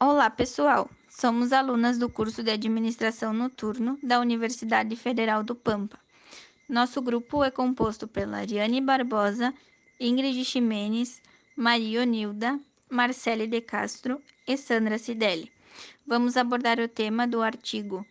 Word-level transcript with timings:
Olá, 0.00 0.30
pessoal! 0.30 0.88
Somos 1.08 1.52
alunas 1.52 1.98
do 1.98 2.08
curso 2.08 2.40
de 2.40 2.52
Administração 2.52 3.32
Noturno 3.32 3.98
da 4.00 4.20
Universidade 4.20 4.94
Federal 4.94 5.42
do 5.42 5.56
Pampa. 5.56 5.98
Nosso 6.68 7.02
grupo 7.02 7.42
é 7.42 7.50
composto 7.50 8.06
pela 8.06 8.36
Ariane 8.36 8.80
Barbosa, 8.80 9.52
Ingrid 9.98 10.44
Ximenes, 10.44 11.20
Maria 11.56 12.02
Onilda, 12.02 12.60
Marcele 12.88 13.48
de 13.48 13.60
Castro 13.60 14.22
e 14.46 14.56
Sandra 14.56 14.98
Cidelli. 14.98 15.50
Vamos 16.06 16.36
abordar 16.36 16.78
o 16.78 16.86
tema 16.86 17.26
do 17.26 17.42
artigo 17.42 18.06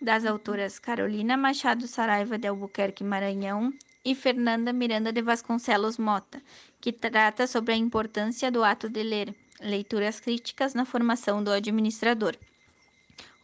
das 0.00 0.24
autoras 0.24 0.78
Carolina 0.78 1.36
Machado 1.36 1.88
Saraiva 1.88 2.38
de 2.38 2.46
Albuquerque 2.46 3.02
Maranhão 3.02 3.74
e 4.04 4.14
Fernanda 4.14 4.72
Miranda 4.72 5.12
de 5.12 5.20
Vasconcelos 5.20 5.98
Mota, 5.98 6.40
que 6.80 6.92
trata 6.92 7.48
sobre 7.48 7.72
a 7.72 7.76
importância 7.76 8.48
do 8.48 8.62
ato 8.62 8.88
de 8.88 9.02
ler, 9.02 9.34
leituras 9.62 10.20
críticas 10.20 10.74
na 10.74 10.84
formação 10.84 11.42
do 11.42 11.50
administrador. 11.50 12.36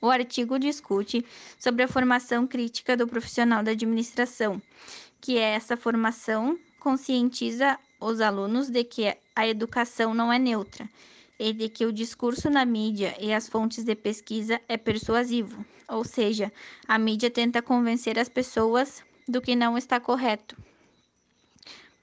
O 0.01 0.11
artigo 0.11 0.59
discute 0.59 1.25
sobre 1.59 1.83
a 1.83 1.89
formação 1.89 2.47
crítica 2.47 2.97
do 2.97 3.07
profissional 3.07 3.63
da 3.63 3.73
administração, 3.73 4.63
que 5.21 5.39
é 5.39 5.55
essa 5.55 5.77
formação 5.77 6.59
conscientiza 6.79 7.79
os 8.01 8.21
alunos 8.21 8.71
de 8.71 8.85
que 8.85 9.17
a 9.35 9.47
educação 9.47 10.15
não 10.15 10.33
é 10.33 10.39
neutra 10.39 10.89
e 11.39 11.53
de 11.53 11.69
que 11.69 11.85
o 11.85 11.93
discurso 11.93 12.49
na 12.49 12.65
mídia 12.65 13.17
e 13.21 13.33
as 13.33 13.49
fontes 13.49 13.85
de 13.85 13.95
pesquisa 13.95 14.61
é 14.69 14.77
persuasivo, 14.77 15.65
ou 15.89 16.05
seja, 16.05 16.53
a 16.87 16.99
mídia 16.99 17.31
tenta 17.31 17.63
convencer 17.63 18.19
as 18.19 18.29
pessoas 18.29 19.03
do 19.27 19.41
que 19.41 19.55
não 19.55 19.77
está 19.77 20.01
correto. 20.01 20.57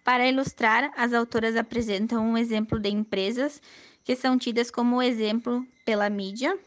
Para 0.04 0.28
ilustrar, 0.28 0.92
as 0.96 1.14
autoras 1.14 1.56
apresentam 1.56 2.24
um 2.24 2.38
exemplo 2.38 2.80
de 2.80 2.90
empresas 2.90 3.62
que 4.06 4.16
são 4.16 4.38
tidas 4.38 4.70
como 4.70 5.02
exemplo 5.02 5.66
pela 5.84 6.10
mídia, 6.10 6.58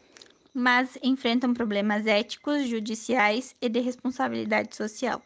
mas 0.53 0.97
enfrentam 1.01 1.53
problemas 1.53 2.05
éticos, 2.05 2.67
judiciais 2.67 3.55
e 3.61 3.69
de 3.69 3.79
responsabilidade 3.79 4.75
social. 4.75 5.23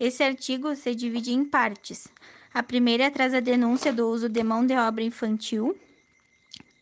Esse 0.00 0.24
artigo 0.24 0.74
se 0.74 0.96
divide 0.96 1.32
em 1.32 1.44
partes. 1.44 2.08
A 2.52 2.60
primeira 2.60 3.08
traz 3.08 3.32
a 3.32 3.40
denúncia 3.40 3.92
do 3.92 4.08
uso 4.08 4.28
de 4.28 4.42
mão 4.42 4.66
de 4.66 4.74
obra 4.74 5.04
infantil. 5.04 5.78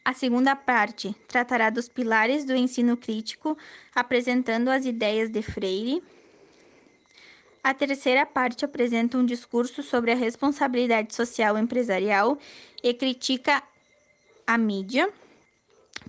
A 0.03 0.15
segunda 0.15 0.57
parte 0.57 1.15
tratará 1.29 1.69
dos 1.69 1.87
pilares 1.87 2.43
do 2.47 2.57
ensino 2.57 2.97
crítico, 2.97 3.59
apresentando 3.95 4.71
as 4.71 4.87
ideias 4.87 5.29
de 5.29 5.43
Freire. 5.43 6.03
A 7.63 7.75
terceira 7.75 8.25
parte 8.25 8.65
apresenta 8.65 9.19
um 9.19 9.27
discurso 9.27 9.83
sobre 9.83 10.13
a 10.13 10.17
responsabilidade 10.17 11.15
social 11.15 11.59
empresarial 11.59 12.39
e 12.83 12.95
critica 12.95 13.63
a 14.51 14.59
mídia, 14.59 15.09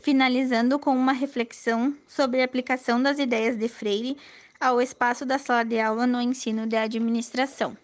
finalizando 0.02 0.80
com 0.80 0.96
uma 0.96 1.12
reflexão 1.12 1.96
sobre 2.08 2.42
a 2.42 2.46
aplicação 2.46 3.00
das 3.00 3.20
ideias 3.20 3.56
de 3.56 3.70
Freire 3.70 4.18
ao 4.60 4.82
espaço 4.82 5.28
da 5.28 5.38
sala 5.38 5.64
de 5.64 5.80
aula 5.80 6.08
no 6.08 6.20
ensino 6.20 6.66
de 6.66 6.76
administração. 6.76 7.78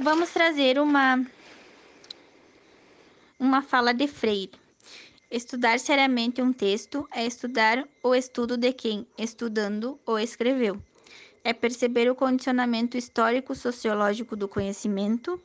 Vamos 0.00 0.30
trazer 0.30 0.80
uma 0.80 1.24
uma 3.38 3.62
fala 3.62 3.94
de 3.94 4.08
Freire. 4.08 4.58
Estudar 5.30 5.78
seriamente 5.78 6.42
um 6.42 6.52
texto 6.52 7.08
é 7.12 7.24
estudar 7.24 7.86
o 8.02 8.16
estudo 8.16 8.56
de 8.56 8.72
quem, 8.72 9.06
estudando, 9.16 9.96
o 10.04 10.18
escreveu 10.18 10.82
é 11.44 11.52
perceber 11.52 12.10
o 12.10 12.14
condicionamento 12.14 12.96
histórico-sociológico 12.96 14.36
do 14.36 14.48
conhecimento, 14.48 15.40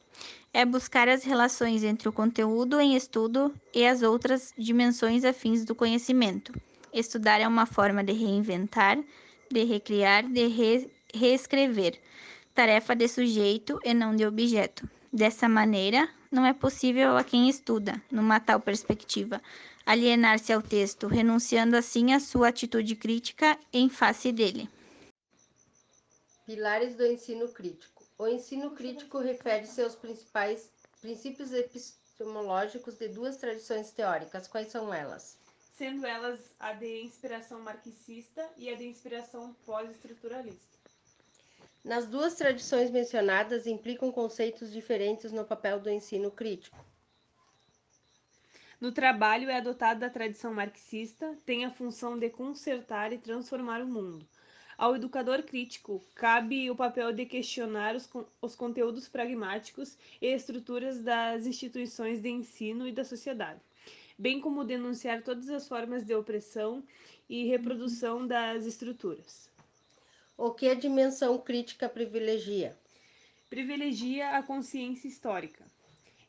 é 0.54 0.66
buscar 0.66 1.10
as 1.10 1.24
relações 1.24 1.84
entre 1.84 2.08
o 2.08 2.14
conteúdo 2.14 2.80
em 2.80 2.96
estudo 2.96 3.54
e 3.74 3.86
as 3.86 4.02
outras 4.02 4.54
dimensões 4.58 5.24
afins 5.26 5.66
do 5.66 5.74
conhecimento. 5.74 6.54
Estudar 6.94 7.42
é 7.42 7.48
uma 7.48 7.66
forma 7.66 8.04
de 8.04 8.14
reinventar, 8.14 9.00
de 9.52 9.64
recriar, 9.64 10.24
de 10.28 10.48
re 10.48 10.90
reescrever, 11.16 12.00
tarefa 12.54 12.96
de 12.96 13.08
sujeito 13.08 13.80
e 13.84 13.94
não 13.94 14.16
de 14.16 14.26
objeto. 14.26 14.88
Dessa 15.12 15.48
maneira, 15.48 16.09
não 16.32 16.46
é 16.46 16.53
possível 16.53 17.16
a 17.18 17.24
quem 17.24 17.48
estuda, 17.48 18.02
numa 18.12 18.40
tal 18.40 18.59
perspectiva, 18.59 19.42
alienar-se 19.86 20.52
ao 20.52 20.62
texto, 20.62 21.08
renunciando 21.08 21.76
assim 21.76 22.14
à 22.14 22.20
sua 22.20 22.48
atitude 22.48 22.96
crítica 22.96 23.58
em 23.72 23.90
face 23.90 24.32
dele. 24.32 24.68
Pilares 26.46 26.96
do 26.96 27.06
ensino 27.06 27.48
crítico. 27.48 28.04
O 28.18 28.28
ensino 28.28 28.72
crítico 28.72 29.18
refere-se 29.20 29.81
aos 29.81 29.96
principais 29.96 30.70
princípios 31.00 31.54
epistemológicos 31.54 32.96
de 32.96 33.08
duas 33.08 33.38
tradições 33.38 33.92
teóricas. 33.92 34.46
Quais 34.46 34.68
são 34.68 34.94
elas? 34.94 35.38
Sendo 35.78 36.06
elas 36.06 36.52
a 36.59 36.74
de 36.74 37.02
inspiração 37.02 37.62
marxista 37.62 38.46
e 38.58 38.70
a 38.70 38.76
de 38.76 38.86
inspiração 38.86 39.56
pós-estruturalista. 39.66 40.78
Nas 41.82 42.08
duas 42.08 42.36
tradições 42.36 42.92
mencionadas 42.92 43.66
implicam 43.66 44.12
conceitos 44.12 44.72
diferentes 44.72 45.32
no 45.32 45.46
papel 45.46 45.80
do 45.80 45.90
ensino 45.90 46.30
crítico. 46.30 46.78
No 48.82 48.92
trabalho 48.92 49.50
é 49.50 49.58
adotado 49.58 50.03
a 50.03 50.09
tradição 50.09 50.53
marxista, 50.53 51.38
tem 51.46 51.64
a 51.64 51.72
função 51.72 52.20
de 52.20 52.30
consertar 52.30 53.14
e 53.14 53.18
transformar 53.18 53.82
o 53.82 53.88
mundo. 53.88 54.28
Ao 54.84 54.98
educador 54.98 55.44
crítico, 55.44 56.04
cabe 56.14 56.70
o 56.70 56.76
papel 56.76 57.14
de 57.14 57.26
questionar 57.26 57.96
os, 57.96 58.10
os 58.42 58.54
conteúdos 58.54 59.08
pragmáticos 59.08 59.98
e 60.22 60.28
estruturas 60.28 61.00
das 61.00 61.46
instituições 61.46 62.22
de 62.22 62.28
ensino 62.28 62.86
e 62.86 62.92
da 62.92 63.06
sociedade, 63.06 63.62
bem 64.20 64.42
como 64.42 64.66
denunciar 64.66 65.22
todas 65.22 65.48
as 65.48 65.70
formas 65.70 66.04
de 66.04 66.14
opressão 66.14 66.84
e 67.30 67.46
reprodução 67.46 68.28
das 68.28 68.66
estruturas. 68.66 69.50
O 70.38 70.52
que 70.52 70.68
a 70.68 70.74
dimensão 70.74 71.38
crítica 71.38 71.88
privilegia? 71.88 72.76
Privilegia 73.50 74.32
a 74.32 74.44
consciência 74.44 75.08
histórica 75.08 75.64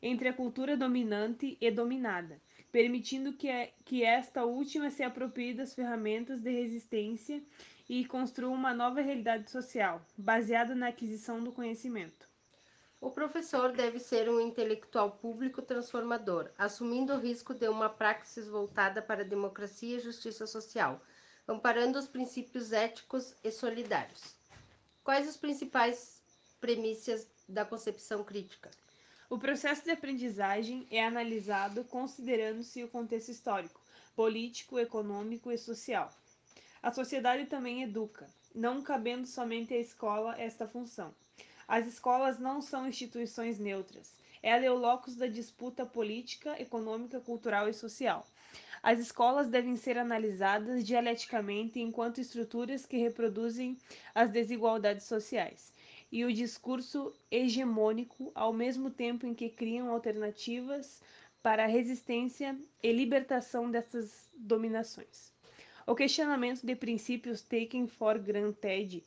entre 0.01 0.29
a 0.29 0.33
cultura 0.33 0.77
dominante 0.77 1.57
e 1.59 1.69
dominada, 1.69 2.39
permitindo 2.71 3.33
que, 3.33 3.49
que 3.83 4.01
esta 4.01 4.45
última 4.45 4.89
se 4.89 5.03
aproprie 5.03 5.53
das 5.53 5.73
ferramentas 5.73 6.39
de 6.39 6.51
resistência 6.51 7.43
e 7.87 8.05
construa 8.05 8.49
uma 8.49 8.73
nova 8.73 9.01
realidade 9.01 9.49
social, 9.51 10.01
baseada 10.17 10.73
na 10.73 10.87
aquisição 10.87 11.43
do 11.43 11.51
conhecimento. 11.51 12.27
O 12.99 13.11
professor 13.11 13.71
deve 13.71 13.99
ser 13.99 14.27
um 14.29 14.41
intelectual 14.41 15.11
público 15.11 15.61
transformador, 15.61 16.49
assumindo 16.57 17.13
o 17.13 17.19
risco 17.19 17.53
de 17.53 17.67
uma 17.67 17.89
praxis 17.89 18.47
voltada 18.47 19.01
para 19.01 19.21
a 19.21 19.27
democracia 19.27 19.97
e 19.97 19.99
justiça 19.99 20.47
social, 20.47 20.99
amparando 21.47 21.99
os 21.99 22.07
princípios 22.07 22.71
éticos 22.71 23.35
e 23.43 23.51
solidários. 23.51 24.35
Quais 25.03 25.29
os 25.29 25.37
principais 25.37 26.23
premissas 26.59 27.27
da 27.47 27.63
concepção 27.63 28.23
crítica? 28.23 28.71
O 29.29 29.37
processo 29.37 29.83
de 29.83 29.91
aprendizagem 29.91 30.87
é 30.89 31.05
analisado 31.05 31.83
considerando-se 31.83 32.83
o 32.83 32.87
contexto 32.87 33.29
histórico, 33.29 33.79
político, 34.15 34.79
econômico 34.79 35.51
e 35.51 35.57
social. 35.57 36.11
A 36.85 36.91
sociedade 36.91 37.47
também 37.47 37.81
educa, 37.81 38.29
não 38.53 38.79
cabendo 38.83 39.25
somente 39.25 39.73
à 39.73 39.77
escola 39.79 40.39
esta 40.39 40.67
função. 40.67 41.15
As 41.67 41.87
escolas 41.87 42.37
não 42.37 42.61
são 42.61 42.87
instituições 42.87 43.57
neutras. 43.57 44.13
Ela 44.43 44.65
é 44.65 44.71
o 44.71 44.77
locus 44.77 45.15
da 45.15 45.25
disputa 45.25 45.83
política, 45.83 46.61
econômica, 46.61 47.19
cultural 47.19 47.67
e 47.67 47.73
social. 47.73 48.23
As 48.83 48.99
escolas 48.99 49.49
devem 49.49 49.75
ser 49.75 49.97
analisadas 49.97 50.85
dialeticamente 50.85 51.79
enquanto 51.79 52.21
estruturas 52.21 52.85
que 52.85 52.97
reproduzem 52.97 53.79
as 54.13 54.29
desigualdades 54.29 55.07
sociais 55.07 55.73
e 56.11 56.23
o 56.23 56.31
discurso 56.31 57.11
hegemônico, 57.31 58.31
ao 58.35 58.53
mesmo 58.53 58.91
tempo 58.91 59.25
em 59.25 59.33
que 59.33 59.49
criam 59.49 59.89
alternativas 59.89 61.01
para 61.41 61.63
a 61.63 61.67
resistência 61.67 62.55
e 62.83 62.91
libertação 62.91 63.71
dessas 63.71 64.29
dominações. 64.37 65.34
O 65.87 65.93
questionamento 65.93 66.65
de 66.65 66.75
princípios 66.75 67.43
taken 67.43 67.87
for 67.87 68.17
granted, 68.17 69.03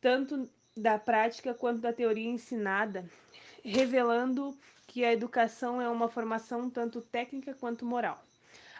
tanto 0.00 0.48
da 0.74 0.98
prática 0.98 1.52
quanto 1.52 1.82
da 1.82 1.92
teoria 1.92 2.30
ensinada, 2.30 3.04
revelando 3.62 4.56
que 4.86 5.04
a 5.04 5.12
educação 5.12 5.78
é 5.78 5.90
uma 5.90 6.08
formação 6.08 6.70
tanto 6.70 7.02
técnica 7.02 7.52
quanto 7.52 7.84
moral. 7.84 8.24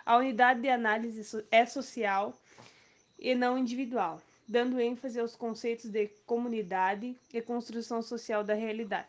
A 0.06 0.16
unidade 0.16 0.62
de 0.62 0.70
análise 0.70 1.44
é 1.50 1.66
social 1.66 2.32
e 3.18 3.34
não 3.34 3.58
individual, 3.58 4.22
dando 4.48 4.80
ênfase 4.80 5.20
aos 5.20 5.36
conceitos 5.36 5.90
de 5.90 6.08
comunidade 6.24 7.14
e 7.34 7.42
construção 7.42 8.00
social 8.00 8.42
da 8.42 8.54
realidade. 8.54 9.08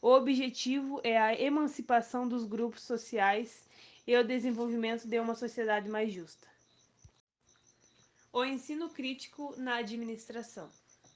O 0.00 0.08
objetivo 0.08 1.02
é 1.04 1.18
a 1.18 1.38
emancipação 1.38 2.26
dos 2.26 2.46
grupos 2.46 2.80
sociais 2.82 3.68
e 4.06 4.16
o 4.16 4.24
desenvolvimento 4.24 5.06
de 5.06 5.20
uma 5.20 5.34
sociedade 5.34 5.86
mais 5.90 6.10
justa. 6.10 6.51
O 8.34 8.46
ensino 8.46 8.88
crítico 8.88 9.54
na 9.58 9.76
administração. 9.76 10.70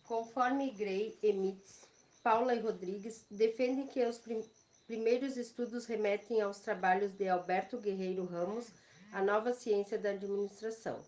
Conforme 0.04 0.70
Gray 0.70 1.18
e 1.22 1.32
Mitz, 1.32 1.88
Paula 2.22 2.54
e 2.54 2.60
Rodrigues 2.60 3.24
defendem 3.30 3.86
que 3.86 4.04
os 4.04 4.18
prim 4.18 4.44
primeiros 4.86 5.38
estudos 5.38 5.86
remetem 5.86 6.42
aos 6.42 6.60
trabalhos 6.60 7.14
de 7.14 7.26
Alberto 7.26 7.78
Guerreiro 7.78 8.26
Ramos, 8.26 8.66
a 9.12 9.22
nova 9.22 9.54
ciência 9.54 9.98
da 9.98 10.10
administração. 10.10 11.00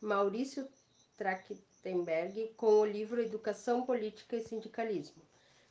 Maurício 0.00 0.68
Trachtenberg 1.16 2.54
com 2.56 2.78
o 2.78 2.86
livro 2.86 3.20
Educação 3.20 3.84
Política 3.84 4.36
e 4.36 4.44
Sindicalismo. 4.44 5.20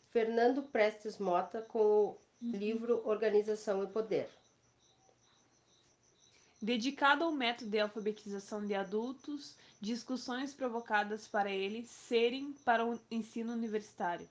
Fernando 0.09 0.61
Prestes 0.61 1.17
Mota 1.17 1.61
com 1.61 1.79
o 1.79 2.17
livro 2.41 3.01
Organização 3.07 3.81
e 3.81 3.87
Poder. 3.87 4.29
Dedicado 6.61 7.23
ao 7.23 7.31
método 7.31 7.71
de 7.71 7.79
alfabetização 7.79 8.65
de 8.65 8.75
adultos, 8.75 9.55
discussões 9.79 10.53
provocadas 10.53 11.25
para 11.25 11.49
eles 11.49 11.89
serem 11.89 12.53
para 12.65 12.85
o 12.85 12.99
ensino 13.09 13.53
universitário. 13.53 14.27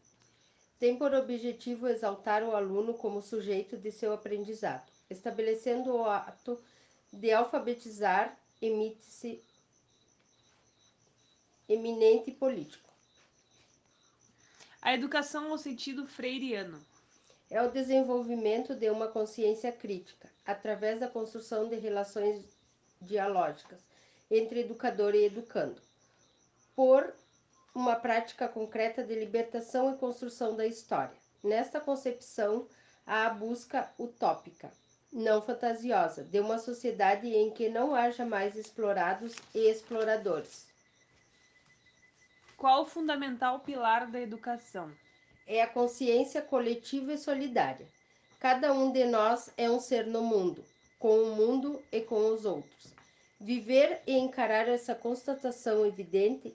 Tem 0.78 0.96
por 0.96 1.14
objetivo 1.14 1.88
exaltar 1.88 2.42
o 2.42 2.54
aluno 2.54 2.92
como 2.92 3.22
sujeito 3.22 3.78
de 3.78 3.90
seu 3.90 4.12
aprendizado, 4.12 4.86
estabelecendo 5.08 5.90
o 5.90 6.04
ato 6.04 6.62
de 7.10 7.32
alfabetizar 7.32 8.38
emite-se 8.60 9.42
eminente 11.66 12.31
político. 12.31 12.88
A 14.82 14.92
educação 14.94 15.48
no 15.48 15.58
sentido 15.58 16.06
freiriano. 16.06 16.78
É 17.50 17.62
o 17.62 17.70
desenvolvimento 17.70 18.74
de 18.74 18.90
uma 18.90 19.08
consciência 19.08 19.72
crítica, 19.72 20.31
através 20.48 20.98
da 20.98 21.06
construção 21.06 21.68
de 21.68 21.76
relações 21.76 22.42
dialógicas 23.02 23.84
entre 24.30 24.60
educador 24.60 25.14
e 25.14 25.26
educando, 25.26 25.80
por 26.74 27.12
uma 27.74 27.94
prática 27.94 28.48
concreta 28.48 29.04
de 29.04 29.14
libertação 29.14 29.92
e 29.92 29.98
construção 29.98 30.56
da 30.56 30.66
história. 30.66 31.14
Nesta 31.44 31.78
concepção, 31.78 32.66
há 33.06 33.26
a 33.26 33.30
busca 33.30 33.92
utópica, 33.98 34.72
não 35.12 35.42
fantasiosa, 35.42 36.24
de 36.24 36.40
uma 36.40 36.58
sociedade 36.58 37.28
em 37.28 37.50
que 37.50 37.68
não 37.68 37.94
haja 37.94 38.24
mais 38.24 38.56
explorados 38.56 39.36
e 39.54 39.68
exploradores. 39.70 40.66
Qual 42.56 42.84
o 42.84 42.86
fundamental 42.86 43.60
pilar 43.60 44.10
da 44.10 44.18
educação? 44.18 44.90
É 45.46 45.60
a 45.60 45.68
consciência 45.68 46.40
coletiva 46.40 47.12
e 47.12 47.18
solidária. 47.18 47.86
Cada 48.38 48.73
um 48.73 48.93
de 48.93 49.05
nós 49.05 49.50
é 49.56 49.69
um 49.69 49.81
ser 49.81 50.06
no 50.06 50.23
mundo, 50.23 50.64
com 50.99 51.23
o 51.23 51.35
mundo 51.35 51.82
e 51.90 52.00
com 52.00 52.32
os 52.32 52.44
outros. 52.44 52.94
Viver 53.40 54.00
e 54.06 54.17
encarar 54.17 54.69
essa 54.69 54.94
constatação 54.94 55.85
evidente, 55.85 56.55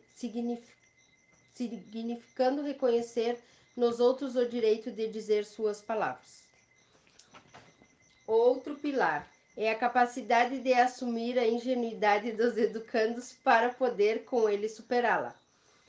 significando 1.54 2.62
reconhecer 2.62 3.38
nos 3.76 4.00
outros 4.00 4.38
o 4.38 4.48
direito 4.48 4.92
de 4.92 5.08
dizer 5.10 5.44
suas 5.44 5.82
palavras. 5.82 6.44
Outro 8.26 8.76
pilar 8.76 9.30
é 9.58 9.70
a 9.70 9.78
capacidade 9.78 10.60
de 10.60 10.74
assumir 10.74 11.38
a 11.38 11.46
ingenuidade 11.46 12.32
dos 12.32 12.58
educandos 12.58 13.34
para 13.44 13.74
poder 13.74 14.24
com 14.24 14.48
eles 14.48 14.74
superá-la. 14.74 15.36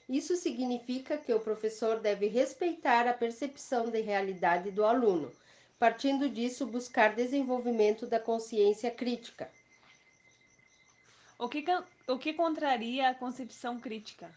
Isso 0.08 0.34
significa 0.36 1.16
que 1.16 1.32
o 1.32 1.40
professor 1.40 2.00
deve 2.00 2.26
respeitar 2.26 3.06
a 3.06 3.14
percepção 3.14 3.90
de 3.90 4.00
realidade 4.00 4.72
do 4.72 4.84
aluno, 4.84 5.32
partindo 5.78 6.28
disso 6.28 6.66
buscar 6.66 7.14
desenvolvimento 7.14 8.06
da 8.06 8.20
consciência 8.20 8.90
crítica. 8.90 9.50
O 11.38 11.48
que, 11.48 11.64
o 12.06 12.18
que 12.18 12.32
contraria 12.32 13.08
a 13.08 13.14
concepção 13.14 13.80
crítica? 13.80 14.30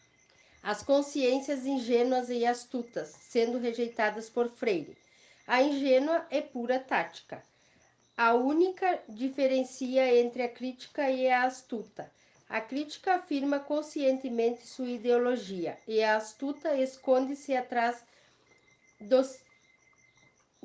As 0.64 0.84
consciências 0.84 1.66
ingênuas 1.66 2.30
e 2.30 2.46
astutas, 2.46 3.10
sendo 3.10 3.60
rejeitadas 3.60 4.30
por 4.30 4.50
Freire. 4.50 4.98
A 5.46 5.62
ingênua 5.62 6.26
é 6.30 6.42
pura 6.42 6.80
tática. 6.80 7.42
A 8.18 8.34
única 8.34 9.00
diferencia 9.08 10.14
entre 10.20 10.42
a 10.42 10.50
crítica 10.50 11.10
e 11.10 11.30
a 11.30 11.44
astuta. 11.44 12.12
A 12.50 12.60
crítica 12.60 13.16
afirma 13.16 13.60
conscientemente 13.60 14.66
sua 14.66 14.90
ideologia 14.90 15.78
e 15.88 16.02
a 16.02 16.16
astuta 16.16 16.76
esconde-se 16.76 17.56
atrás 17.56 18.04
dos, 19.00 19.40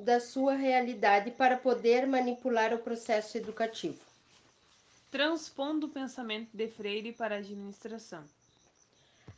da 0.02 0.20
sua 0.20 0.54
realidade 0.54 1.30
para 1.30 1.56
poder 1.56 2.06
manipular 2.06 2.74
o 2.74 2.78
processo 2.78 3.38
educativo. 3.38 4.00
Transpondo 5.10 5.86
o 5.86 5.90
pensamento 5.90 6.48
de 6.52 6.68
Freire 6.68 7.12
para 7.12 7.36
a 7.36 7.38
administração. 7.38 8.24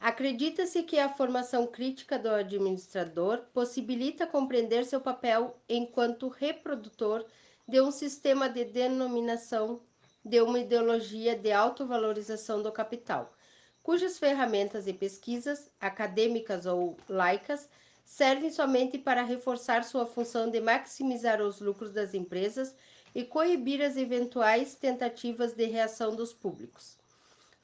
Acredita-se 0.00 0.82
que 0.82 0.99
a 0.99 1.08
formação 1.08 1.66
crítica 1.66 2.19
do 2.19 2.31
administrador 2.31 3.38
possibilita 3.52 4.26
compreender 4.26 4.84
seu 4.84 5.00
papel 5.00 5.56
enquanto 5.69 6.28
reprodutor 6.28 7.25
de 7.66 7.81
um 7.81 7.90
sistema 7.90 8.49
de 8.49 8.64
denominação 8.64 9.81
de 10.25 10.40
uma 10.40 10.58
ideologia 10.58 11.37
de 11.37 11.52
autovalorização 11.52 12.62
do 12.62 12.72
capital, 12.72 13.34
cujas 13.82 14.19
ferramentas 14.19 14.87
e 14.87 14.93
pesquisas, 14.93 15.70
acadêmicas 15.81 16.64
ou 16.64 16.96
laicas, 17.08 17.69
servem 18.05 18.51
somente 18.51 18.99
para 18.99 19.23
reforçar 19.23 19.83
sua 19.85 20.06
função 20.06 20.51
de 20.51 20.61
maximizar 20.61 21.41
os 21.41 21.61
lucros 21.61 21.93
das 21.93 22.15
empresas 22.15 22.75
e 23.15 23.25
coibir 23.25 23.81
as 23.83 23.97
eventuais 23.97 24.75
tentativas 24.75 25.53
de 25.53 25.65
reação 25.67 26.15
dos 26.15 26.33
públicos. 26.33 26.97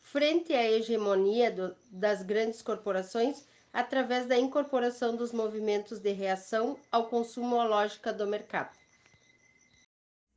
Frente 0.00 0.52
à 0.52 0.68
hegemonia 0.68 1.50
do, 1.50 1.76
das 1.90 2.22
grandes 2.22 2.62
corporações, 2.62 3.44
através 3.72 4.26
da 4.26 4.36
incorporação 4.36 5.14
dos 5.14 5.32
movimentos 5.32 6.00
de 6.00 6.12
reação 6.12 6.76
ao 6.90 7.08
consumo 7.08 7.60
à 7.60 7.64
lógica 7.64 8.12
do 8.12 8.26
mercado. 8.26 8.76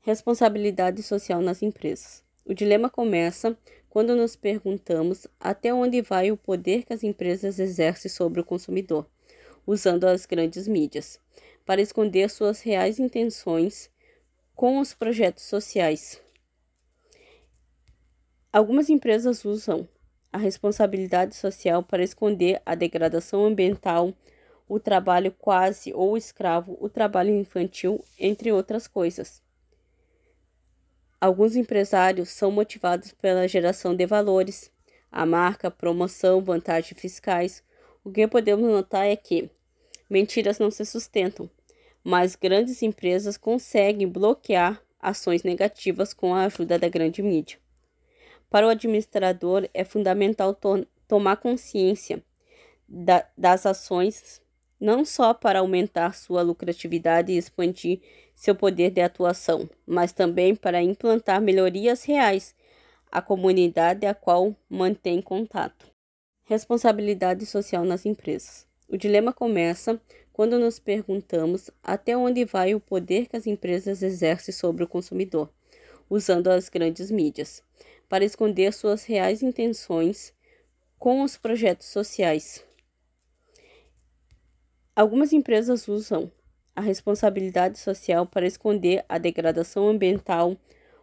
Responsabilidade 0.02 1.02
social 1.02 1.42
nas 1.42 1.62
empresas. 1.62 2.24
O 2.46 2.54
dilema 2.54 2.90
começa 2.90 3.58
quando 3.90 4.16
nos 4.16 4.36
perguntamos 4.36 5.28
até 5.40 5.74
onde 5.74 6.02
vai 6.02 6.32
o 6.32 6.38
poder 6.38 6.84
que 6.84 6.94
as 6.94 7.04
empresas 7.04 7.58
exercem 7.58 8.12
sobre 8.12 8.42
o 8.42 8.44
consumidor, 8.44 9.08
usando 9.66 10.06
as 10.06 10.26
grandes 10.26 10.68
mídias, 10.68 11.20
para 11.66 11.82
esconder 11.82 12.30
suas 12.30 12.62
reais 12.62 13.00
intenções 13.00 13.90
com 14.56 14.80
os 14.80 14.94
projetos 14.94 15.44
sociais. 15.44 16.22
Algumas 18.52 18.90
empresas 18.90 19.46
usam 19.46 19.88
a 20.32 20.38
responsabilidade 20.38 21.36
social 21.36 21.84
para 21.84 22.04
esconder 22.04 22.62
a 22.66 22.76
degradação 22.76 23.46
ambiental, 23.46 24.14
o 24.68 24.80
trabalho 24.80 25.32
quase 25.32 25.94
ou 25.94 26.18
escravo, 26.18 26.78
o 26.80 26.90
trabalho 26.90 27.36
infantil, 27.36 28.04
entre 28.20 28.52
outras 28.52 28.88
coisas. 28.88 29.42
Alguns 31.22 31.56
empresários 31.56 32.30
são 32.30 32.52
motivados 32.52 33.14
pela 33.14 33.48
geração 33.48 33.96
de 33.96 34.06
valores, 34.06 34.72
a 35.12 35.26
marca, 35.26 35.72
promoção, 35.72 36.42
vantagens 36.42 37.00
fiscais. 37.00 37.64
O 38.06 38.12
que 38.12 38.28
podemos 38.28 38.70
notar 38.70 39.08
é 39.08 39.16
que 39.16 39.50
mentiras 40.10 40.60
não 40.60 40.70
se 40.70 40.86
sustentam, 40.86 41.50
mas 42.04 42.36
grandes 42.36 42.84
empresas 42.84 43.38
conseguem 43.38 44.06
bloquear 44.06 44.82
ações 45.00 45.44
negativas 45.44 46.14
com 46.14 46.36
a 46.36 46.44
ajuda 46.44 46.78
da 46.78 46.90
grande 46.90 47.22
mídia. 47.24 47.58
Para 48.50 48.68
o 48.68 48.70
administrador, 48.70 49.70
é 49.74 49.86
fundamental 49.86 50.54
to 50.54 50.86
tomar 51.08 51.38
consciência 51.38 52.22
da, 52.88 53.26
das 53.38 53.66
ações, 53.66 54.42
não 54.80 55.06
só 55.06 55.34
para 55.34 55.60
aumentar 55.60 56.14
sua 56.14 56.42
lucratividade 56.42 57.32
e 57.32 57.38
expandir 57.38 58.02
seu 58.36 58.54
poder 58.54 58.92
de 58.92 59.00
atuação, 59.00 59.70
mas 59.88 60.12
também 60.12 60.56
para 60.56 60.84
implantar 60.84 61.42
melhorias 61.42 62.04
reais 62.04 62.54
à 63.10 63.22
comunidade 63.22 64.06
a 64.06 64.14
qual 64.14 64.54
mantém 64.70 65.22
contato. 65.22 65.93
Responsabilidade 66.46 67.46
social 67.46 67.86
nas 67.86 68.06
empresas. 68.06 68.68
O 68.90 68.98
dilema 68.98 69.32
começa 69.32 69.98
quando 70.34 70.60
nos 70.60 70.78
perguntamos 70.78 71.72
até 71.82 72.18
onde 72.18 72.44
vai 72.44 72.76
o 72.76 72.82
poder 72.82 73.28
que 73.28 73.38
as 73.38 73.48
empresas 73.48 74.04
exercem 74.04 74.54
sobre 74.54 74.84
o 74.84 74.88
consumidor, 74.88 75.50
usando 76.10 76.50
as 76.50 76.68
grandes 76.68 77.10
mídias, 77.10 77.64
para 78.10 78.26
esconder 78.26 78.74
suas 78.74 79.06
reais 79.06 79.42
intenções 79.42 80.34
com 81.00 81.22
os 81.22 81.38
projetos 81.38 81.88
sociais. 81.88 82.62
Algumas 84.94 85.32
empresas 85.32 85.88
usam 85.88 86.30
a 86.76 86.82
responsabilidade 86.82 87.80
social 87.80 88.26
para 88.26 88.46
esconder 88.46 89.06
a 89.08 89.18
degradação 89.18 89.88
ambiental, 89.88 90.58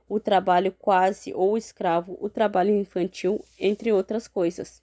o 0.07 0.21
trabalho 0.21 0.71
quase 0.79 1.33
ou 1.33 1.57
escravo, 1.57 2.19
o 2.21 2.29
trabalho 2.29 2.77
infantil, 2.77 3.43
entre 3.59 3.91
outras 3.91 4.29
coisas. 4.29 4.83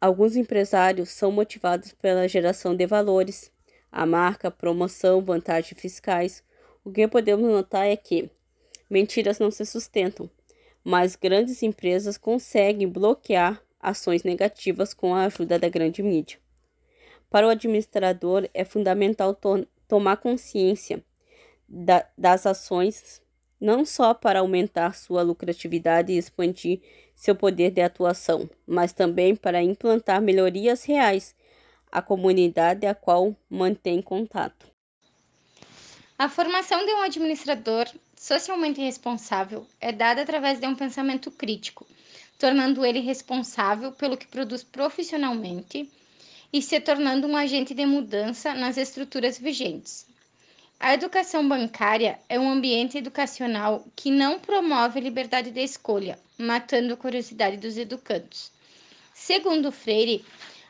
Alguns 0.00 0.34
empresários 0.34 1.10
são 1.10 1.30
motivados 1.30 1.92
pela 1.92 2.26
geração 2.26 2.74
de 2.74 2.86
valores, 2.86 3.52
a 3.92 4.06
marca, 4.06 4.50
promoção, 4.50 5.20
vantagens 5.20 5.78
fiscais. 5.78 6.42
O 6.82 6.90
que 6.90 7.06
podemos 7.06 7.50
notar 7.50 7.86
é 7.86 7.96
que 7.96 8.30
mentiras 8.88 9.38
não 9.38 9.50
se 9.50 9.66
sustentam, 9.66 10.30
mas 10.82 11.16
grandes 11.16 11.62
empresas 11.62 12.16
conseguem 12.16 12.88
bloquear 12.88 13.62
ações 13.78 14.22
negativas 14.22 14.94
com 14.94 15.14
a 15.14 15.24
ajuda 15.24 15.58
da 15.58 15.68
grande 15.68 16.02
mídia. 16.02 16.38
Para 17.28 17.46
o 17.46 17.50
administrador, 17.50 18.48
é 18.54 18.64
fundamental 18.64 19.34
to 19.34 19.66
tomar 19.86 20.16
consciência 20.16 21.04
da, 21.68 22.06
das 22.16 22.46
ações, 22.46 23.20
não 23.60 23.84
só 23.84 24.14
para 24.14 24.40
aumentar 24.40 24.94
sua 24.94 25.22
lucratividade 25.22 26.12
e 26.12 26.18
expandir 26.18 26.80
seu 27.14 27.34
poder 27.34 27.70
de 27.70 27.82
atuação, 27.82 28.48
mas 28.66 28.92
também 28.92 29.36
para 29.36 29.62
implantar 29.62 30.22
melhorias 30.22 30.84
reais 30.84 31.34
à 31.92 32.00
comunidade 32.00 32.86
a 32.86 32.94
qual 32.94 33.36
mantém 33.48 34.00
contato. 34.00 34.66
A 36.18 36.28
formação 36.28 36.84
de 36.84 36.92
um 36.92 37.02
administrador 37.02 37.86
socialmente 38.16 38.80
responsável 38.80 39.66
é 39.80 39.90
dada 39.90 40.22
através 40.22 40.60
de 40.60 40.66
um 40.66 40.74
pensamento 40.74 41.30
crítico, 41.30 41.86
tornando 42.38 42.84
ele 42.84 43.00
responsável 43.00 43.92
pelo 43.92 44.16
que 44.16 44.26
produz 44.26 44.62
profissionalmente 44.62 45.90
e 46.52 46.60
se 46.60 46.80
tornando 46.80 47.26
um 47.26 47.36
agente 47.36 47.72
de 47.72 47.86
mudança 47.86 48.54
nas 48.54 48.76
estruturas 48.76 49.38
vigentes. 49.38 50.09
A 50.82 50.94
educação 50.94 51.46
bancária 51.46 52.18
é 52.26 52.40
um 52.40 52.50
ambiente 52.50 52.96
educacional 52.96 53.86
que 53.94 54.10
não 54.10 54.38
promove 54.40 54.98
a 54.98 55.02
liberdade 55.02 55.50
de 55.50 55.60
escolha, 55.60 56.18
matando 56.38 56.94
a 56.94 56.96
curiosidade 56.96 57.58
dos 57.58 57.76
educandos. 57.76 58.50
Segundo 59.12 59.70
Freire, 59.70 60.24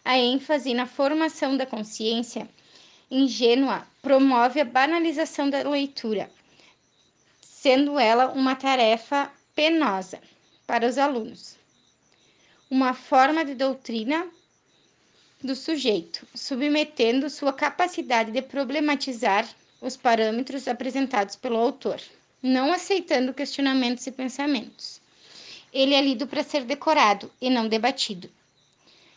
a 0.05 0.19
ênfase 0.19 0.75
na 0.75 0.85
formação 0.85 1.57
da 1.57 1.65
consciência 1.65 2.51
ingênua 3.09 3.87
promove 4.03 4.61
a 4.61 4.65
banalização 4.65 5.49
da 5.49 5.63
leitura, 5.63 6.29
sendo 7.41 7.97
ela 7.97 8.33
uma 8.33 8.57
tarefa 8.57 9.31
penosa 9.55 10.21
para 10.67 10.89
os 10.89 10.99
alunos. 10.99 11.57
Uma 12.69 12.95
forma 12.95 13.45
de 13.45 13.55
doutrina 13.55 14.27
do 15.41 15.55
sujeito, 15.55 16.27
submetendo 16.35 17.31
sua 17.31 17.53
capacidade 17.53 18.33
de 18.33 18.43
problematizar 18.43 19.49
os 19.81 19.97
parâmetros 19.97 20.69
apresentados 20.69 21.37
pelo 21.37 21.57
autor, 21.57 22.01
não 22.43 22.73
aceitando 22.73 23.35
questionamentos 23.35 24.07
e 24.07 24.13
pensamentos. 24.13 25.01
Ele 25.73 25.95
é 25.95 26.01
lido 26.01 26.27
para 26.27 26.43
ser 26.43 26.65
decorado 26.65 27.31
e 27.41 27.49
não 27.49 27.69
debatido. 27.69 28.31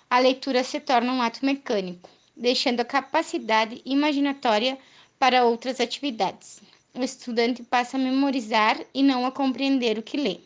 A 0.10 0.20
leitura 0.20 0.64
se 0.64 0.80
torna 0.80 1.12
um 1.12 1.22
ato 1.22 1.46
mecânico, 1.46 2.10
deixando 2.36 2.80
a 2.80 2.86
capacidade 2.86 3.82
imaginatória 3.86 4.78
para 5.18 5.44
outras 5.44 5.80
atividades. 5.80 6.62
O 6.94 7.04
estudante 7.04 7.64
passa 7.64 7.98
a 7.98 8.00
memorizar 8.00 8.80
e 8.94 9.02
não 9.02 9.26
a 9.26 9.32
compreender 9.32 9.98
o 9.98 10.04
que 10.04 10.18
lê. 10.18 10.40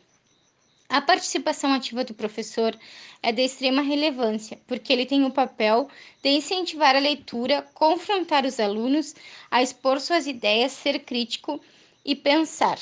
A 0.89 1.01
participação 1.01 1.73
ativa 1.73 2.05
do 2.05 2.13
professor 2.13 2.77
é 3.21 3.31
de 3.33 3.41
extrema 3.41 3.81
relevância, 3.81 4.57
porque 4.65 4.93
ele 4.93 5.05
tem 5.05 5.25
o 5.25 5.31
papel 5.31 5.89
de 6.23 6.29
incentivar 6.29 6.95
a 6.95 6.99
leitura, 6.99 7.61
confrontar 7.73 8.45
os 8.45 8.57
alunos, 8.57 9.13
a 9.51 9.61
expor 9.61 9.99
suas 9.99 10.27
ideias, 10.27 10.71
ser 10.71 10.99
crítico 10.99 11.59
e 12.05 12.15
pensar. 12.15 12.79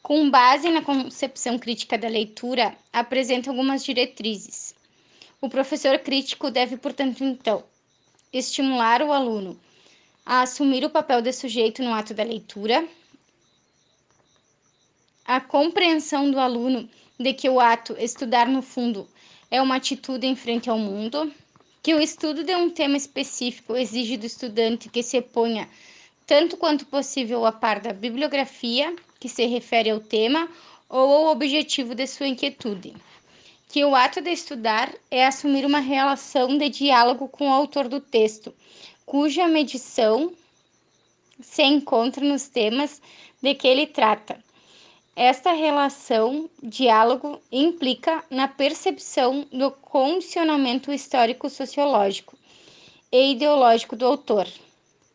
Com 0.00 0.30
base 0.30 0.70
na 0.70 0.82
concepção 0.82 1.58
crítica 1.58 1.98
da 1.98 2.08
leitura, 2.08 2.76
apresenta 2.92 3.50
algumas 3.50 3.84
diretrizes. 3.84 4.76
O 5.40 5.48
professor 5.48 5.98
crítico 5.98 6.52
deve, 6.52 6.76
portanto, 6.76 7.24
então, 7.24 7.64
estimular 8.32 9.02
o 9.02 9.12
aluno 9.12 9.58
a 10.24 10.42
assumir 10.42 10.84
o 10.84 10.90
papel 10.90 11.20
de 11.20 11.32
sujeito 11.32 11.82
no 11.82 11.92
ato 11.92 12.14
da 12.14 12.22
leitura, 12.22 12.86
a 15.26 15.40
compreensão 15.40 16.30
do 16.30 16.38
aluno 16.38 16.88
de 17.18 17.32
que 17.32 17.48
o 17.48 17.58
ato 17.58 17.96
estudar 17.98 18.46
no 18.46 18.60
fundo 18.60 19.08
é 19.50 19.62
uma 19.62 19.76
atitude 19.76 20.26
em 20.26 20.36
frente 20.36 20.68
ao 20.68 20.78
mundo, 20.78 21.32
que 21.82 21.94
o 21.94 22.00
estudo 22.00 22.44
de 22.44 22.54
um 22.54 22.68
tema 22.68 22.96
específico 22.96 23.74
exige 23.74 24.16
do 24.18 24.26
estudante 24.26 24.88
que 24.88 25.02
se 25.02 25.20
ponha 25.22 25.68
tanto 26.26 26.56
quanto 26.56 26.86
possível 26.86 27.46
a 27.46 27.52
par 27.52 27.80
da 27.80 27.92
bibliografia 27.92 28.94
que 29.18 29.28
se 29.28 29.46
refere 29.46 29.90
ao 29.90 30.00
tema 30.00 30.48
ou 30.88 31.10
ao 31.12 31.32
objetivo 31.32 31.94
de 31.94 32.06
sua 32.06 32.26
inquietude. 32.26 32.94
Que 33.68 33.82
o 33.84 33.94
ato 33.94 34.20
de 34.20 34.30
estudar 34.30 34.94
é 35.10 35.26
assumir 35.26 35.64
uma 35.64 35.80
relação 35.80 36.58
de 36.58 36.68
diálogo 36.68 37.28
com 37.28 37.48
o 37.48 37.52
autor 37.52 37.88
do 37.88 38.00
texto, 38.00 38.54
cuja 39.06 39.48
medição 39.48 40.32
se 41.40 41.62
encontra 41.62 42.24
nos 42.24 42.46
temas 42.46 43.00
de 43.42 43.54
que 43.54 43.66
ele 43.66 43.86
trata, 43.86 44.43
esta 45.16 45.52
relação, 45.52 46.50
diálogo, 46.62 47.40
implica 47.50 48.24
na 48.28 48.48
percepção 48.48 49.46
do 49.52 49.70
condicionamento 49.70 50.92
histórico-sociológico 50.92 52.36
e 53.12 53.32
ideológico 53.32 53.94
do 53.94 54.06
autor, 54.06 54.48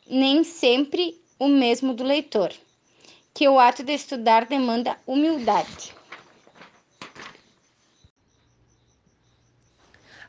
nem 0.08 0.44
sempre 0.44 1.20
o 1.38 1.48
mesmo 1.48 1.94
do 1.94 2.04
leitor, 2.04 2.54
que 3.34 3.48
o 3.48 3.60
ato 3.60 3.84
de 3.84 3.94
estudar 3.94 4.46
demanda 4.46 4.98
humildade. 5.06 5.99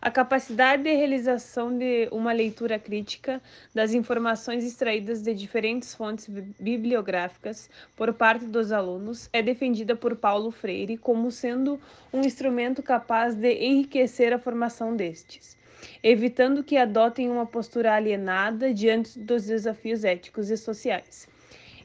A 0.02 0.10
capacidade 0.10 0.84
de 0.84 0.94
realização 0.94 1.76
de 1.76 2.08
uma 2.10 2.32
leitura 2.32 2.78
crítica 2.78 3.38
das 3.74 3.92
informações 3.92 4.64
extraídas 4.64 5.20
de 5.20 5.34
diferentes 5.34 5.94
fontes 5.94 6.26
bibliográficas 6.58 7.68
por 7.94 8.14
parte 8.14 8.46
dos 8.46 8.72
alunos 8.72 9.28
é 9.30 9.42
defendida 9.42 9.94
por 9.94 10.16
Paulo 10.16 10.50
Freire 10.50 10.96
como 10.96 11.30
sendo 11.30 11.78
um 12.10 12.22
instrumento 12.22 12.82
capaz 12.82 13.34
de 13.34 13.52
enriquecer 13.52 14.32
a 14.32 14.38
formação 14.38 14.96
destes, 14.96 15.54
evitando 16.02 16.64
que 16.64 16.78
adotem 16.78 17.28
uma 17.28 17.44
postura 17.44 17.94
alienada 17.94 18.72
diante 18.72 19.18
dos 19.18 19.44
desafios 19.44 20.02
éticos 20.02 20.48
e 20.48 20.56
sociais 20.56 21.28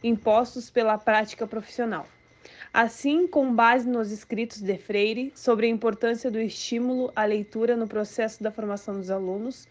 impostos 0.02 0.70
pela 0.70 0.98
prática 1.00 1.48
profissional. 1.48 2.06
Assim, 2.78 3.26
com 3.26 3.56
base 3.56 3.88
nos 3.88 4.12
escritos 4.12 4.60
de 4.60 4.78
Freire 4.78 5.32
sobre 5.34 5.66
a 5.66 5.70
importância 5.70 6.30
do 6.30 6.38
estímulo 6.38 7.10
à 7.16 7.24
leitura 7.24 7.78
no 7.78 7.88
processo 7.88 8.44
da 8.44 8.52
formação 8.52 8.96
dos 8.96 9.10
alunos, 9.10 9.66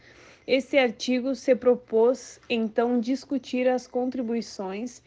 esse 0.46 0.78
artigo 0.78 1.34
se 1.34 1.54
propôs 1.54 2.40
então 2.48 2.98
discutir 2.98 3.68
as 3.68 3.86
contribuições 3.86 5.02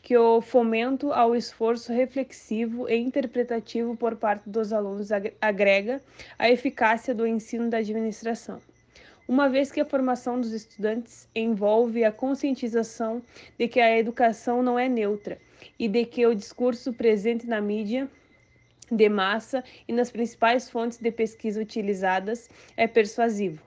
que 0.00 0.16
o 0.16 0.40
fomento 0.40 1.12
ao 1.12 1.34
esforço 1.34 1.92
reflexivo 1.92 2.88
e 2.88 2.96
interpretativo 2.96 3.96
por 3.96 4.14
parte 4.14 4.48
dos 4.48 4.72
alunos 4.72 5.08
agrega 5.40 6.00
à 6.38 6.48
eficácia 6.48 7.12
do 7.12 7.26
ensino 7.26 7.68
da 7.68 7.78
administração 7.78 8.60
uma 9.30 9.48
vez 9.48 9.70
que 9.70 9.80
a 9.80 9.84
formação 9.84 10.40
dos 10.40 10.50
estudantes 10.52 11.28
envolve 11.32 12.02
a 12.02 12.10
conscientização 12.10 13.22
de 13.56 13.68
que 13.68 13.78
a 13.78 13.96
educação 13.96 14.60
não 14.60 14.76
é 14.76 14.88
neutra 14.88 15.38
e 15.78 15.86
de 15.86 16.04
que 16.04 16.26
o 16.26 16.34
discurso 16.34 16.92
presente 16.92 17.46
na 17.46 17.60
mídia 17.60 18.10
de 18.90 19.08
massa 19.08 19.62
e 19.86 19.92
nas 19.92 20.10
principais 20.10 20.68
fontes 20.68 20.98
de 20.98 21.12
pesquisa 21.12 21.60
utilizadas 21.62 22.50
é 22.76 22.88
persuasivo, 22.88 23.62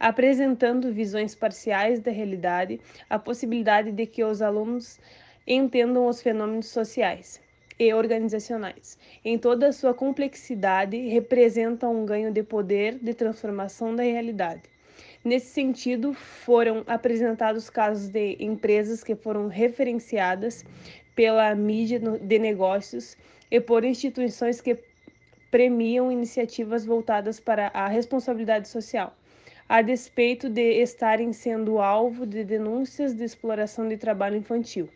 apresentando 0.00 0.92
visões 0.92 1.32
parciais 1.32 2.00
da 2.00 2.10
realidade, 2.10 2.80
a 3.08 3.16
possibilidade 3.16 3.92
de 3.92 4.06
que 4.06 4.24
os 4.24 4.42
alunos 4.42 4.98
entendam 5.46 6.08
os 6.08 6.20
fenômenos 6.20 6.66
sociais 6.66 7.40
e 7.78 7.94
organizacionais. 7.94 8.98
Em 9.24 9.38
toda 9.38 9.68
a 9.68 9.72
sua 9.72 9.94
complexidade, 9.94 10.96
representam 11.06 12.02
um 12.02 12.04
ganho 12.04 12.32
de 12.32 12.42
poder 12.42 12.98
de 12.98 13.14
transformação 13.14 13.94
da 13.94 14.02
realidade. 14.02 14.73
Nesse 15.24 15.46
sentido, 15.46 16.12
foram 16.12 16.84
apresentados 16.86 17.70
casos 17.70 18.10
de 18.10 18.36
empresas 18.38 19.02
que 19.02 19.16
foram 19.16 19.48
referenciadas 19.48 20.62
pela 21.16 21.54
mídia 21.54 21.98
de 21.98 22.38
negócios 22.38 23.16
e 23.50 23.58
por 23.58 23.86
instituições 23.86 24.60
que 24.60 24.76
premiam 25.50 26.12
iniciativas 26.12 26.84
voltadas 26.84 27.40
para 27.40 27.68
a 27.68 27.88
responsabilidade 27.88 28.68
social, 28.68 29.16
a 29.66 29.80
despeito 29.80 30.50
de 30.50 30.82
estarem 30.82 31.32
sendo 31.32 31.78
alvo 31.78 32.26
de 32.26 32.44
denúncias 32.44 33.14
de 33.14 33.24
exploração 33.24 33.88
de 33.88 33.96
trabalho 33.96 34.36
infantil. 34.36 34.90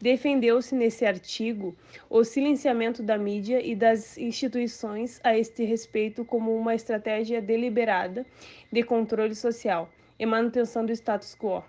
Defendeu-se 0.00 0.74
nesse 0.74 1.04
artigo 1.04 1.74
o 2.08 2.24
silenciamento 2.24 3.02
da 3.02 3.18
mídia 3.18 3.64
e 3.64 3.74
das 3.74 4.16
instituições 4.16 5.20
a 5.24 5.36
este 5.36 5.64
respeito 5.64 6.24
como 6.24 6.56
uma 6.56 6.74
estratégia 6.74 7.42
deliberada 7.42 8.24
de 8.72 8.82
controle 8.82 9.34
social 9.34 9.88
e 10.18 10.26
manutenção 10.26 10.84
do 10.84 10.92
status 10.92 11.34
quo, 11.34 11.62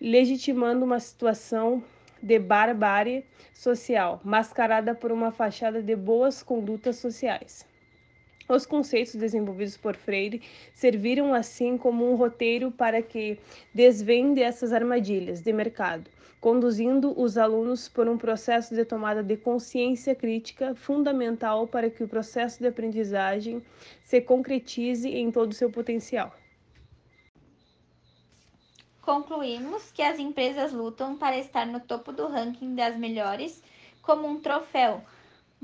legitimando 0.00 0.84
uma 0.84 1.00
situação 1.00 1.82
de 2.22 2.38
barbárie 2.38 3.24
social, 3.52 4.20
mascarada 4.22 4.94
por 4.94 5.10
uma 5.10 5.32
fachada 5.32 5.82
de 5.82 5.96
boas 5.96 6.42
condutas 6.42 6.96
sociais. 6.96 7.66
Os 8.48 8.66
conceitos 8.66 9.14
desenvolvidos 9.14 9.76
por 9.76 9.96
Freire 9.96 10.42
serviram 10.74 11.32
assim 11.32 11.78
como 11.78 12.10
um 12.10 12.16
roteiro 12.16 12.70
para 12.70 13.00
que 13.00 13.38
desvende 13.72 14.42
essas 14.42 14.72
armadilhas 14.72 15.40
de 15.40 15.52
mercado, 15.52 16.10
conduzindo 16.40 17.18
os 17.18 17.38
alunos 17.38 17.88
por 17.88 18.08
um 18.08 18.18
processo 18.18 18.74
de 18.74 18.84
tomada 18.84 19.22
de 19.22 19.36
consciência 19.36 20.14
crítica 20.14 20.74
fundamental 20.74 21.68
para 21.68 21.88
que 21.88 22.02
o 22.02 22.08
processo 22.08 22.58
de 22.58 22.66
aprendizagem 22.66 23.62
se 24.04 24.20
concretize 24.20 25.08
em 25.08 25.30
todo 25.30 25.52
o 25.52 25.54
seu 25.54 25.70
potencial. 25.70 26.34
Concluímos 29.00 29.90
que 29.92 30.02
as 30.02 30.18
empresas 30.18 30.72
lutam 30.72 31.16
para 31.16 31.36
estar 31.36 31.66
no 31.66 31.80
topo 31.80 32.12
do 32.12 32.26
ranking 32.28 32.74
das 32.74 32.96
melhores 32.96 33.62
como 34.00 34.26
um 34.26 34.40
troféu, 34.40 35.00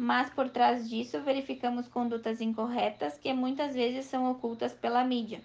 mas 0.00 0.30
por 0.30 0.48
trás 0.48 0.88
disso 0.88 1.20
verificamos 1.22 1.88
condutas 1.88 2.40
incorretas 2.40 3.18
que 3.18 3.32
muitas 3.32 3.74
vezes 3.74 4.04
são 4.04 4.30
ocultas 4.30 4.72
pela 4.72 5.02
mídia. 5.02 5.40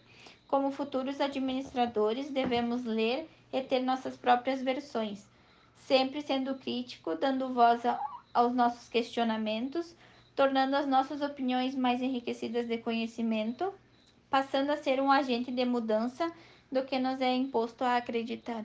Como 0.48 0.70
futuros 0.70 1.20
administradores, 1.20 2.30
devemos 2.30 2.86
ler 2.86 3.28
e 3.52 3.62
ter 3.62 3.80
nossas 3.80 4.16
próprias 4.16 4.62
versões, 4.62 5.26
sempre 5.88 6.22
sendo 6.22 6.54
crítico, 6.54 7.16
dando 7.16 7.52
voz 7.52 7.82
aos 8.32 8.54
nossos 8.54 8.88
questionamentos, 8.90 9.96
tornando 10.36 10.76
as 10.76 10.86
nossas 10.86 11.24
opiniões 11.24 11.74
mais 11.74 12.00
enriquecidas 12.00 12.68
de 12.68 12.78
conhecimento, 12.78 13.74
passando 14.30 14.70
a 14.70 14.78
ser 14.78 15.02
um 15.02 15.12
agente 15.12 15.52
de 15.52 15.66
mudança 15.66 16.32
do 16.72 16.84
que 16.84 17.00
nos 17.00 17.20
é 17.22 17.34
imposto 17.34 17.84
a 17.84 17.98
acreditar. 17.98 18.64